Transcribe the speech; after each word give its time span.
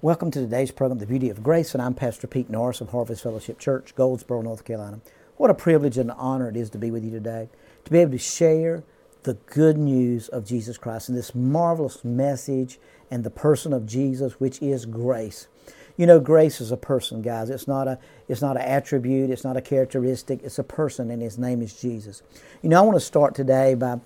Welcome 0.00 0.30
to 0.30 0.40
today's 0.40 0.70
program, 0.70 1.00
The 1.00 1.06
Beauty 1.06 1.28
of 1.28 1.42
Grace, 1.42 1.74
and 1.74 1.82
I'm 1.82 1.92
Pastor 1.92 2.28
Pete 2.28 2.48
Norris 2.48 2.80
of 2.80 2.90
Harvest 2.90 3.24
Fellowship 3.24 3.58
Church, 3.58 3.96
Goldsboro, 3.96 4.42
North 4.42 4.64
Carolina. 4.64 5.00
What 5.38 5.50
a 5.50 5.54
privilege 5.54 5.98
and 5.98 6.08
an 6.08 6.16
honor 6.16 6.48
it 6.48 6.56
is 6.56 6.70
to 6.70 6.78
be 6.78 6.92
with 6.92 7.04
you 7.04 7.10
today, 7.10 7.48
to 7.84 7.90
be 7.90 7.98
able 7.98 8.12
to 8.12 8.18
share 8.18 8.84
the 9.24 9.34
good 9.34 9.76
news 9.76 10.28
of 10.28 10.46
Jesus 10.46 10.78
Christ 10.78 11.08
and 11.08 11.18
this 11.18 11.34
marvelous 11.34 12.04
message 12.04 12.78
and 13.10 13.24
the 13.24 13.30
person 13.30 13.72
of 13.72 13.86
Jesus, 13.86 14.34
which 14.34 14.62
is 14.62 14.86
grace. 14.86 15.48
You 15.96 16.06
know, 16.06 16.20
grace 16.20 16.60
is 16.60 16.70
a 16.70 16.76
person, 16.76 17.20
guys. 17.20 17.50
It's 17.50 17.66
not 17.66 17.88
a 17.88 17.98
it's 18.28 18.40
not 18.40 18.56
an 18.56 18.62
attribute, 18.62 19.30
it's 19.30 19.42
not 19.42 19.56
a 19.56 19.60
characteristic, 19.60 20.44
it's 20.44 20.60
a 20.60 20.64
person, 20.64 21.10
and 21.10 21.20
his 21.20 21.38
name 21.38 21.60
is 21.60 21.74
Jesus. 21.74 22.22
You 22.62 22.68
know, 22.68 22.78
I 22.78 22.82
want 22.82 22.94
to 22.94 23.04
start 23.04 23.34
today 23.34 23.74
by 23.74 23.98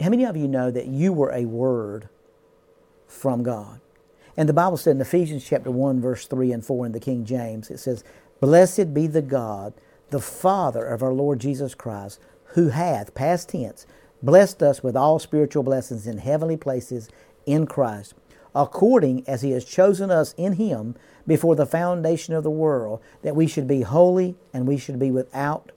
how 0.00 0.10
many 0.10 0.24
of 0.26 0.36
you 0.36 0.46
know 0.46 0.70
that 0.70 0.86
you 0.86 1.12
were 1.12 1.32
a 1.32 1.44
word 1.44 2.08
from 3.08 3.42
God? 3.42 3.80
And 4.36 4.48
the 4.48 4.54
Bible 4.54 4.76
said 4.76 4.96
in 4.96 5.00
Ephesians 5.00 5.44
chapter 5.44 5.70
1, 5.70 6.00
verse 6.00 6.26
3 6.26 6.52
and 6.52 6.64
4 6.64 6.86
in 6.86 6.92
the 6.92 7.00
King 7.00 7.24
James, 7.24 7.70
it 7.70 7.78
says, 7.78 8.04
Blessed 8.40 8.94
be 8.94 9.06
the 9.06 9.22
God, 9.22 9.74
the 10.10 10.20
Father 10.20 10.86
of 10.86 11.02
our 11.02 11.12
Lord 11.12 11.40
Jesus 11.40 11.74
Christ, 11.74 12.20
who 12.54 12.68
hath, 12.68 13.14
past 13.14 13.50
tense, 13.50 13.86
blessed 14.22 14.62
us 14.62 14.82
with 14.82 14.96
all 14.96 15.18
spiritual 15.18 15.62
blessings 15.62 16.06
in 16.06 16.18
heavenly 16.18 16.56
places 16.56 17.08
in 17.46 17.66
Christ, 17.66 18.14
according 18.54 19.26
as 19.28 19.42
he 19.42 19.50
has 19.52 19.64
chosen 19.64 20.10
us 20.10 20.34
in 20.36 20.54
him 20.54 20.96
before 21.26 21.54
the 21.54 21.66
foundation 21.66 22.34
of 22.34 22.42
the 22.42 22.50
world, 22.50 23.00
that 23.22 23.36
we 23.36 23.46
should 23.46 23.68
be 23.68 23.82
holy 23.82 24.36
and 24.52 24.66
we 24.66 24.76
should 24.78 24.98
be 24.98 25.10
without 25.10 25.70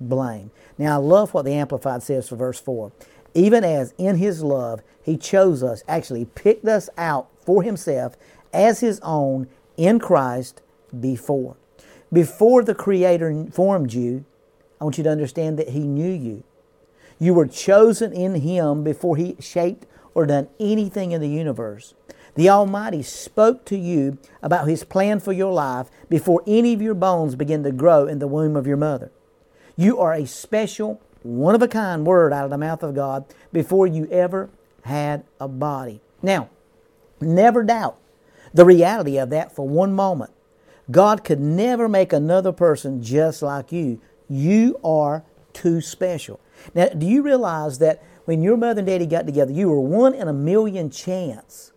blame. 0.00 0.50
Now, 0.78 0.94
I 0.94 0.96
love 0.96 1.34
what 1.34 1.44
the 1.44 1.52
Amplified 1.52 2.02
says 2.02 2.28
for 2.28 2.36
verse 2.36 2.60
4. 2.60 2.92
Even 3.34 3.64
as 3.64 3.92
in 3.98 4.16
his 4.16 4.42
love 4.42 4.80
he 5.02 5.16
chose 5.16 5.62
us, 5.62 5.82
actually 5.86 6.24
picked 6.24 6.66
us 6.66 6.88
out 6.96 7.28
for 7.40 7.62
himself 7.62 8.16
as 8.52 8.80
his 8.80 9.00
own 9.02 9.48
in 9.76 9.98
Christ 9.98 10.62
before. 10.98 11.56
Before 12.12 12.62
the 12.62 12.74
Creator 12.74 13.46
formed 13.52 13.92
you, 13.92 14.24
I 14.80 14.84
want 14.84 14.98
you 14.98 15.04
to 15.04 15.10
understand 15.10 15.58
that 15.58 15.70
he 15.70 15.80
knew 15.80 16.12
you. 16.12 16.44
You 17.18 17.34
were 17.34 17.46
chosen 17.46 18.12
in 18.12 18.36
him 18.36 18.84
before 18.84 19.16
he 19.16 19.36
shaped 19.40 19.86
or 20.14 20.26
done 20.26 20.48
anything 20.60 21.12
in 21.12 21.20
the 21.20 21.28
universe. 21.28 21.94
The 22.34 22.48
Almighty 22.48 23.02
spoke 23.02 23.64
to 23.66 23.76
you 23.76 24.18
about 24.42 24.68
His 24.68 24.82
plan 24.84 25.20
for 25.20 25.32
your 25.32 25.52
life 25.52 25.88
before 26.08 26.42
any 26.46 26.72
of 26.72 26.82
your 26.82 26.94
bones 26.94 27.36
begin 27.36 27.62
to 27.62 27.72
grow 27.72 28.06
in 28.06 28.18
the 28.18 28.26
womb 28.26 28.56
of 28.56 28.66
your 28.66 28.76
mother. 28.76 29.12
You 29.76 29.98
are 30.00 30.12
a 30.12 30.26
special, 30.26 31.00
one 31.24 31.54
of 31.54 31.62
a 31.62 31.68
kind 31.68 32.06
word 32.06 32.32
out 32.32 32.44
of 32.44 32.50
the 32.50 32.58
mouth 32.58 32.82
of 32.82 32.94
God 32.94 33.24
before 33.52 33.86
you 33.86 34.06
ever 34.10 34.50
had 34.82 35.24
a 35.40 35.48
body. 35.48 36.00
Now, 36.22 36.50
never 37.20 37.62
doubt 37.62 37.98
the 38.52 38.66
reality 38.66 39.16
of 39.16 39.30
that 39.30 39.54
for 39.54 39.66
one 39.66 39.94
moment. 39.94 40.32
God 40.90 41.24
could 41.24 41.40
never 41.40 41.88
make 41.88 42.12
another 42.12 42.52
person 42.52 43.02
just 43.02 43.40
like 43.40 43.72
you. 43.72 44.00
You 44.28 44.78
are 44.84 45.24
too 45.54 45.80
special. 45.80 46.40
Now, 46.74 46.88
do 46.88 47.06
you 47.06 47.22
realize 47.22 47.78
that 47.78 48.02
when 48.26 48.42
your 48.42 48.58
mother 48.58 48.80
and 48.80 48.86
daddy 48.86 49.06
got 49.06 49.26
together, 49.26 49.52
you 49.52 49.70
were 49.70 49.80
one 49.80 50.14
in 50.14 50.28
a 50.28 50.32
million 50.32 50.90
chance 50.90 51.72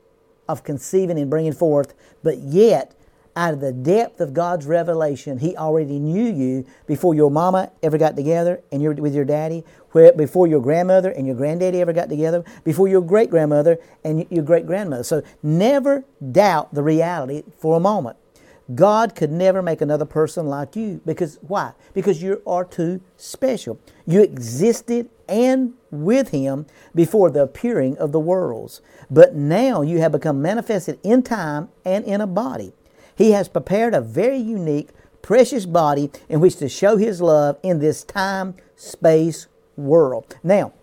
of 0.47 0.63
conceiving 0.63 1.17
and 1.17 1.29
bringing 1.29 1.53
forth, 1.53 1.93
but 2.21 2.37
yet 2.39 2.93
out 3.37 3.53
of 3.53 3.61
the 3.61 3.71
depth 3.71 4.19
of 4.19 4.33
God's 4.33 4.65
revelation, 4.65 5.37
He 5.37 5.55
already 5.55 5.99
knew 5.99 6.25
you 6.25 6.65
before 6.87 7.13
your 7.13 7.29
mama 7.29 7.71
ever 7.83 7.97
got 7.97 8.15
together 8.15 8.61
and 8.71 8.81
you're 8.81 8.95
with 8.95 9.13
your 9.13 9.25
daddy, 9.25 9.63
where 9.91 10.11
before 10.11 10.47
your 10.47 10.59
grandmother 10.59 11.11
and 11.11 11.27
your 11.27 11.35
granddaddy 11.35 11.79
ever 11.79 11.93
got 11.93 12.09
together, 12.09 12.43
before 12.63 12.87
your 12.87 13.01
great 13.01 13.29
grandmother 13.29 13.77
and 14.03 14.25
your 14.31 14.43
great 14.43 14.65
grandmother. 14.65 15.03
So 15.03 15.21
never 15.43 16.03
doubt 16.31 16.73
the 16.73 16.81
reality 16.81 17.43
for 17.59 17.77
a 17.77 17.79
moment. 17.79 18.17
God 18.73 19.15
could 19.15 19.31
never 19.31 19.61
make 19.61 19.81
another 19.81 20.03
person 20.03 20.47
like 20.47 20.75
you 20.75 20.99
because 21.05 21.37
why? 21.41 21.73
Because 21.93 22.21
you 22.21 22.41
are 22.45 22.65
too 22.65 23.01
special. 23.15 23.79
You 24.05 24.21
existed 24.23 25.09
and 25.29 25.73
with 25.91 26.29
Him 26.29 26.65
before 26.95 27.29
the 27.29 27.43
appearing 27.43 27.97
of 27.97 28.11
the 28.11 28.19
worlds, 28.19 28.81
but 29.09 29.35
now 29.35 29.83
you 29.83 29.99
have 29.99 30.11
become 30.11 30.41
manifested 30.41 30.99
in 31.03 31.21
time 31.21 31.69
and 31.85 32.03
in 32.03 32.19
a 32.19 32.27
body. 32.27 32.73
He 33.17 33.31
has 33.31 33.49
prepared 33.49 33.93
a 33.93 34.01
very 34.01 34.37
unique, 34.37 34.89
precious 35.21 35.65
body 35.65 36.11
in 36.29 36.39
which 36.39 36.57
to 36.57 36.69
show 36.69 36.97
His 36.97 37.21
love 37.21 37.57
in 37.63 37.79
this 37.79 38.03
time 38.03 38.55
space 38.75 39.47
world. 39.75 40.37
Now, 40.43 40.73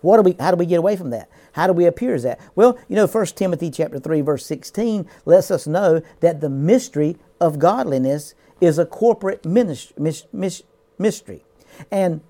what 0.00 0.18
do 0.18 0.22
we, 0.22 0.36
how 0.38 0.52
do 0.52 0.56
we 0.56 0.66
get 0.66 0.78
away 0.78 0.96
from 0.96 1.10
that? 1.10 1.28
How 1.52 1.66
do 1.66 1.72
we 1.72 1.86
appear 1.86 2.14
as 2.14 2.22
that? 2.22 2.38
Well, 2.54 2.78
you 2.88 2.94
know, 2.94 3.08
1 3.08 3.26
Timothy 3.26 3.70
chapter 3.70 3.98
3, 3.98 4.20
verse 4.20 4.46
16 4.46 5.08
lets 5.24 5.50
us 5.50 5.66
know 5.66 6.00
that 6.20 6.40
the 6.40 6.48
mystery 6.48 7.16
of 7.40 7.58
godliness 7.58 8.34
is 8.60 8.78
a 8.78 8.86
corporate 8.86 9.44
mystery. 9.44 11.44
And 11.90 12.20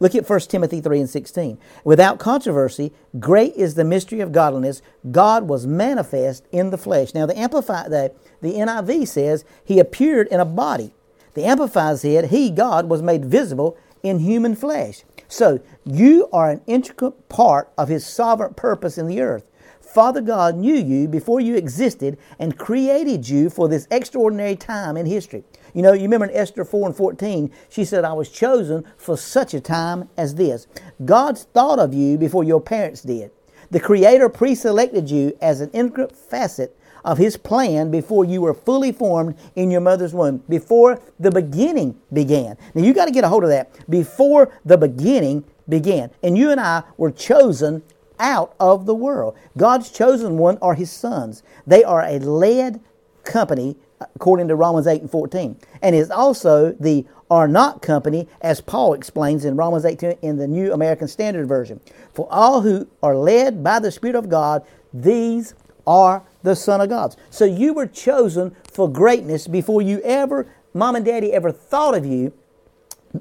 look 0.00 0.14
at 0.14 0.28
1 0.28 0.40
Timothy 0.40 0.80
3 0.80 1.00
and 1.00 1.10
16. 1.10 1.58
Without 1.84 2.18
controversy, 2.18 2.92
great 3.18 3.54
is 3.54 3.74
the 3.74 3.84
mystery 3.84 4.20
of 4.20 4.32
godliness. 4.32 4.82
God 5.10 5.48
was 5.48 5.66
manifest 5.66 6.46
in 6.52 6.70
the 6.70 6.78
flesh. 6.78 7.14
Now, 7.14 7.26
the 7.26 7.38
Amplified, 7.38 7.90
the, 7.90 8.12
the 8.40 8.54
NIV 8.54 9.08
says, 9.08 9.44
He 9.64 9.78
appeared 9.78 10.28
in 10.28 10.40
a 10.40 10.44
body. 10.44 10.92
The 11.34 11.44
Amplified 11.44 11.98
said, 11.98 12.26
He, 12.26 12.50
God, 12.50 12.88
was 12.88 13.02
made 13.02 13.24
visible 13.24 13.76
in 14.02 14.18
human 14.20 14.54
flesh. 14.54 15.04
So, 15.28 15.60
you 15.84 16.28
are 16.32 16.50
an 16.50 16.60
intricate 16.66 17.28
part 17.28 17.72
of 17.78 17.88
His 17.88 18.06
sovereign 18.06 18.54
purpose 18.54 18.98
in 18.98 19.06
the 19.06 19.20
earth. 19.20 19.44
Father 19.84 20.20
God 20.20 20.56
knew 20.56 20.74
you 20.74 21.06
before 21.06 21.40
you 21.40 21.56
existed 21.56 22.18
and 22.38 22.58
created 22.58 23.28
you 23.28 23.50
for 23.50 23.68
this 23.68 23.86
extraordinary 23.90 24.56
time 24.56 24.96
in 24.96 25.06
history. 25.06 25.44
You 25.74 25.82
know, 25.82 25.92
you 25.92 26.02
remember 26.02 26.26
in 26.26 26.36
Esther 26.36 26.64
4 26.64 26.88
and 26.88 26.96
14, 26.96 27.50
she 27.68 27.84
said, 27.84 28.04
I 28.04 28.12
was 28.12 28.28
chosen 28.28 28.84
for 28.96 29.16
such 29.16 29.54
a 29.54 29.60
time 29.60 30.08
as 30.16 30.34
this. 30.34 30.66
God 31.04 31.38
thought 31.38 31.78
of 31.78 31.94
you 31.94 32.18
before 32.18 32.44
your 32.44 32.60
parents 32.60 33.02
did. 33.02 33.30
The 33.70 33.80
Creator 33.80 34.28
pre 34.28 34.54
selected 34.54 35.10
you 35.10 35.36
as 35.40 35.60
an 35.60 35.70
intricate 35.72 36.16
facet 36.16 36.76
of 37.04 37.18
His 37.18 37.36
plan 37.36 37.90
before 37.90 38.24
you 38.24 38.40
were 38.40 38.54
fully 38.54 38.92
formed 38.92 39.36
in 39.56 39.70
your 39.70 39.80
mother's 39.80 40.14
womb, 40.14 40.38
before 40.48 41.00
the 41.18 41.30
beginning 41.30 42.00
began. 42.12 42.56
Now 42.74 42.82
you 42.82 42.94
got 42.94 43.06
to 43.06 43.10
get 43.10 43.24
a 43.24 43.28
hold 43.28 43.44
of 43.44 43.50
that. 43.50 43.88
Before 43.90 44.52
the 44.64 44.78
beginning 44.78 45.44
began. 45.68 46.10
And 46.22 46.36
you 46.36 46.50
and 46.50 46.60
I 46.60 46.82
were 46.96 47.10
chosen 47.10 47.82
out 48.18 48.54
of 48.60 48.86
the 48.86 48.94
world. 48.94 49.36
God's 49.56 49.90
chosen 49.90 50.38
one 50.38 50.58
are 50.62 50.74
His 50.74 50.90
sons. 50.90 51.42
They 51.66 51.84
are 51.84 52.02
a 52.02 52.18
led 52.18 52.80
company, 53.24 53.76
according 54.00 54.48
to 54.48 54.56
Romans 54.56 54.86
8 54.86 55.02
and 55.02 55.10
14. 55.10 55.56
And 55.82 55.94
is 55.94 56.10
also 56.10 56.72
the 56.72 57.06
are 57.30 57.48
not 57.48 57.82
company, 57.82 58.28
as 58.42 58.60
Paul 58.60 58.94
explains 58.94 59.44
in 59.44 59.56
Romans 59.56 59.84
8 59.84 60.02
in 60.22 60.36
the 60.36 60.46
New 60.46 60.72
American 60.72 61.08
Standard 61.08 61.48
Version. 61.48 61.80
For 62.12 62.28
all 62.30 62.60
who 62.60 62.86
are 63.02 63.16
led 63.16 63.64
by 63.64 63.78
the 63.80 63.90
Spirit 63.90 64.14
of 64.16 64.28
God, 64.28 64.64
these 64.92 65.54
are 65.86 66.22
the 66.42 66.54
Son 66.54 66.80
of 66.80 66.90
God. 66.90 67.16
So 67.30 67.44
you 67.44 67.72
were 67.72 67.86
chosen 67.86 68.54
for 68.70 68.90
greatness 68.90 69.48
before 69.48 69.82
you 69.82 70.00
ever, 70.02 70.46
mom 70.72 70.96
and 70.96 71.04
daddy 71.04 71.32
ever 71.32 71.50
thought 71.50 71.96
of 71.96 72.04
you. 72.04 72.32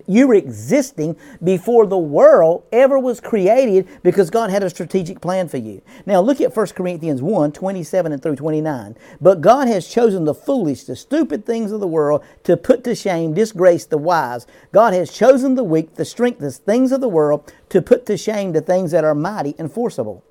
You 0.07 0.27
were 0.27 0.33
existing 0.33 1.15
before 1.43 1.85
the 1.85 1.97
world 1.97 2.63
ever 2.71 2.97
was 2.97 3.19
created 3.19 3.87
because 4.01 4.29
God 4.29 4.49
had 4.49 4.63
a 4.63 4.69
strategic 4.69 5.21
plan 5.21 5.47
for 5.47 5.57
you. 5.57 5.81
Now 6.05 6.19
look 6.21 6.41
at 6.41 6.55
1 6.55 6.67
Corinthians 6.67 7.21
1 7.21 7.51
27 7.51 8.11
and 8.11 8.21
through 8.21 8.35
29. 8.35 8.95
But 9.21 9.41
God 9.41 9.67
has 9.67 9.87
chosen 9.87 10.25
the 10.25 10.33
foolish, 10.33 10.83
the 10.83 10.95
stupid 10.95 11.45
things 11.45 11.71
of 11.71 11.79
the 11.79 11.87
world 11.87 12.23
to 12.43 12.57
put 12.57 12.83
to 12.85 12.95
shame, 12.95 13.33
disgrace 13.33 13.85
the 13.85 13.97
wise. 13.97 14.47
God 14.71 14.93
has 14.93 15.11
chosen 15.11 15.55
the 15.55 15.63
weak, 15.63 15.95
the 15.95 16.05
strengthless 16.05 16.57
things 16.57 16.91
of 16.91 17.01
the 17.01 17.09
world 17.09 17.53
to 17.69 17.81
put 17.81 18.05
to 18.07 18.17
shame 18.17 18.53
the 18.53 18.61
things 18.61 18.91
that 18.91 19.03
are 19.03 19.15
mighty 19.15 19.55
and 19.57 19.71
forcible 19.71 20.23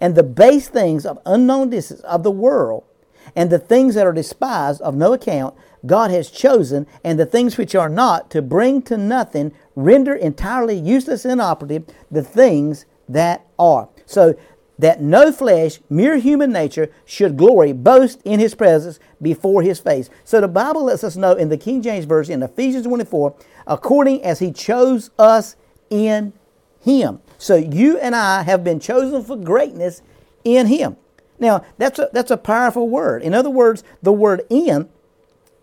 and 0.00 0.14
the 0.14 0.22
base 0.22 0.68
things 0.68 1.06
of 1.06 1.18
unknown 1.26 1.70
distance 1.70 2.00
of 2.00 2.22
the 2.22 2.30
world, 2.30 2.84
and 3.36 3.50
the 3.50 3.58
things 3.58 3.94
that 3.94 4.06
are 4.06 4.12
despised 4.12 4.80
of 4.82 4.94
no 4.94 5.12
account, 5.12 5.54
God 5.86 6.10
has 6.10 6.30
chosen, 6.30 6.86
and 7.04 7.18
the 7.18 7.26
things 7.26 7.56
which 7.56 7.74
are 7.74 7.88
not, 7.88 8.30
to 8.30 8.42
bring 8.42 8.82
to 8.82 8.96
nothing, 8.96 9.52
render 9.74 10.14
entirely 10.14 10.76
useless 10.76 11.24
and 11.24 11.32
inoperative 11.32 11.84
the 12.10 12.22
things 12.22 12.84
that 13.08 13.46
are. 13.58 13.88
So 14.06 14.38
that 14.78 15.02
no 15.02 15.30
flesh, 15.30 15.78
mere 15.90 16.16
human 16.16 16.52
nature, 16.52 16.90
should 17.04 17.36
glory, 17.36 17.72
boast 17.72 18.20
in 18.24 18.40
his 18.40 18.54
presence 18.54 18.98
before 19.20 19.62
his 19.62 19.78
face. 19.78 20.08
So 20.24 20.40
the 20.40 20.48
Bible 20.48 20.84
lets 20.84 21.04
us 21.04 21.16
know 21.16 21.32
in 21.32 21.50
the 21.50 21.58
King 21.58 21.82
James 21.82 22.06
Version, 22.06 22.34
in 22.34 22.42
Ephesians 22.42 22.86
24, 22.86 23.36
according 23.66 24.22
as 24.24 24.38
he 24.38 24.52
chose 24.52 25.10
us 25.18 25.56
in 25.90 26.32
him. 26.80 27.20
So 27.38 27.56
you 27.56 27.98
and 27.98 28.14
I 28.14 28.42
have 28.42 28.64
been 28.64 28.80
chosen 28.80 29.22
for 29.22 29.36
greatness 29.36 30.02
in 30.44 30.66
Him. 30.66 30.96
Now, 31.38 31.64
that's 31.78 31.98
a, 31.98 32.10
that's 32.12 32.30
a 32.30 32.36
powerful 32.36 32.88
word. 32.88 33.22
In 33.22 33.34
other 33.34 33.50
words, 33.50 33.82
the 34.02 34.12
word 34.12 34.42
in 34.50 34.88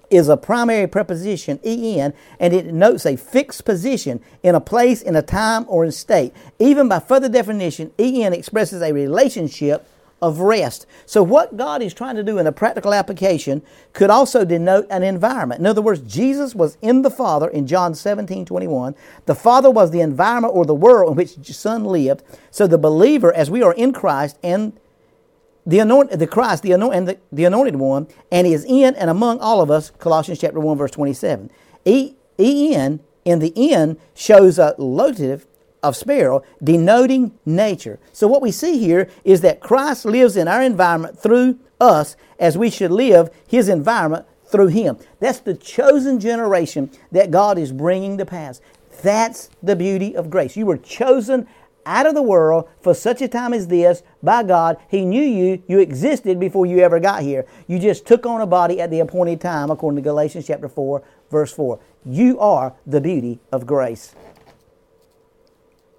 is 0.10 0.30
a 0.30 0.38
primary 0.38 0.88
preposition, 0.88 1.60
en, 1.64 2.14
and 2.40 2.54
it 2.54 2.68
notes 2.68 3.06
a 3.06 3.16
fixed 3.16 3.66
position 3.66 4.22
in 4.44 4.56
a 4.56 4.62
place, 4.62 5.02
in 5.02 5.16
a 5.16 5.22
time, 5.22 5.66
or 5.68 5.84
in 5.86 5.92
state. 5.92 6.34
Even 6.60 6.88
by 6.88 7.00
further 7.00 7.30
definition, 7.30 7.92
en 8.00 8.34
expresses 8.34 8.82
a 8.82 8.94
relationship 8.94 9.88
of 10.22 10.40
rest. 10.40 10.86
So, 11.06 11.22
what 11.22 11.58
God 11.58 11.82
is 11.82 11.94
trying 11.94 12.16
to 12.16 12.24
do 12.24 12.40
in 12.40 12.48
a 12.48 12.52
practical 12.52 12.94
application 12.94 13.62
could 13.94 14.10
also 14.10 14.44
denote 14.44 14.88
an 14.90 15.04
environment. 15.04 15.60
In 15.60 15.68
other 15.68 15.82
words, 15.82 16.02
Jesus 16.02 16.56
was 16.56 16.78
in 16.82 17.04
the 17.04 17.12
Father 17.12 17.48
in 17.48 17.68
John 17.68 17.94
17 17.94 18.46
21. 18.46 18.96
The 19.26 19.36
Father 19.36 19.70
was 19.70 19.92
the 19.92 20.02
environment 20.02 20.56
or 20.56 20.66
the 20.66 20.74
world 20.74 21.12
in 21.12 21.18
which 21.18 21.36
the 21.36 21.54
Son 21.54 21.86
lived. 21.86 22.24
So, 22.50 22.66
the 22.66 22.78
believer, 22.78 23.32
as 23.34 23.52
we 23.52 23.62
are 23.62 23.74
in 23.74 23.94
Christ 23.94 24.38
and 24.42 24.74
the 25.68 25.80
anointed, 25.80 26.18
the 26.18 26.26
Christ, 26.26 26.64
the 26.64 26.72
anointed, 26.72 27.06
the, 27.06 27.20
the 27.32 27.46
anointed 27.46 27.76
one, 27.76 28.08
and 28.32 28.48
is 28.48 28.66
in 28.66 28.96
and 28.96 29.10
among 29.10 29.40
all 29.40 29.62
of 29.62 29.70
us. 29.70 29.92
Colossians 30.00 30.40
chapter 30.40 30.60
one, 30.60 30.78
verse 30.78 30.92
twenty-seven. 30.92 31.52
E, 31.86 32.16
en 32.40 33.02
in 33.26 33.40
the 33.40 33.54
N 33.74 33.98
shows 34.16 34.58
a 34.58 34.74
locative 34.78 35.46
of 35.84 35.96
sphere, 35.96 36.40
denoting 36.64 37.38
nature. 37.46 38.00
So 38.12 38.28
what 38.28 38.42
we 38.42 38.52
see 38.52 38.80
here 38.80 39.10
is 39.24 39.42
that 39.42 39.60
Christ 39.60 40.06
lives 40.06 40.36
in 40.38 40.48
our 40.48 40.64
environment 40.64 41.20
through 41.20 41.60
us, 41.80 42.16
as 42.40 42.58
we 42.58 42.70
should 42.70 42.92
live 42.92 43.30
His 43.48 43.70
environment 43.70 44.26
through 44.46 44.68
Him. 44.68 44.98
That's 45.20 45.40
the 45.40 45.56
chosen 45.56 46.20
generation 46.20 46.90
that 47.12 47.30
God 47.30 47.58
is 47.58 47.72
bringing 47.72 48.18
to 48.18 48.26
pass. 48.26 48.62
That's 49.04 49.50
the 49.62 49.76
beauty 49.76 50.16
of 50.16 50.30
grace. 50.30 50.58
You 50.58 50.66
were 50.66 50.78
chosen 50.78 51.48
out 51.88 52.06
of 52.06 52.14
the 52.14 52.22
world 52.22 52.70
for 52.82 52.94
such 52.94 53.22
a 53.22 53.28
time 53.28 53.54
as 53.54 53.68
this 53.68 54.04
by 54.22 54.44
God. 54.44 54.78
He 54.90 55.06
knew 55.06 55.24
you. 55.24 55.64
You 55.68 55.80
existed 55.80 56.40
before 56.40 56.66
you 56.66 56.80
ever 56.80 57.00
got 57.00 57.24
here. 57.24 57.48
You 57.68 57.80
just 57.80 58.06
took 58.06 58.26
on 58.26 58.42
a 58.42 58.46
body 58.46 58.80
at 58.82 58.92
the 58.92 59.00
appointed 59.00 59.42
time, 59.42 59.72
according 59.72 59.96
to 59.96 60.02
Galatians 60.02 60.46
chapter 60.46 60.68
4, 60.68 61.02
verse 61.32 61.52
4. 61.54 61.80
You 62.06 62.40
are 62.40 62.76
the 62.86 63.02
beauty 63.02 63.40
of 63.52 63.66
grace. 63.66 64.14